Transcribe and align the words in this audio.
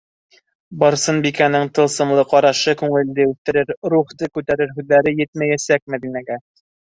Барсынбикәнең 0.83 1.67
тылсымлы 1.79 2.23
ҡарашы, 2.31 2.73
күңелде 2.79 3.27
үҫтерер, 3.33 3.75
рухты 3.95 4.29
күтәрер 4.39 4.75
һүҙҙәре 4.79 5.13
етмәйәсәк 5.21 5.85
Мәҙинәгә. 5.97 6.39